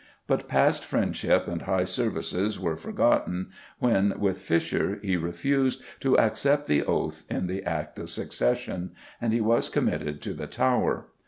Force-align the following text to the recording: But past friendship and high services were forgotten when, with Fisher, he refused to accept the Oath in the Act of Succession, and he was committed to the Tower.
But 0.25 0.47
past 0.47 0.83
friendship 0.83 1.47
and 1.47 1.61
high 1.61 1.83
services 1.83 2.59
were 2.59 2.75
forgotten 2.75 3.51
when, 3.77 4.19
with 4.19 4.39
Fisher, 4.39 4.97
he 5.03 5.15
refused 5.15 5.83
to 5.99 6.17
accept 6.17 6.65
the 6.65 6.83
Oath 6.83 7.23
in 7.29 7.45
the 7.45 7.61
Act 7.65 7.99
of 7.99 8.09
Succession, 8.09 8.93
and 9.21 9.31
he 9.31 9.41
was 9.41 9.69
committed 9.69 10.19
to 10.23 10.33
the 10.33 10.47
Tower. 10.47 11.09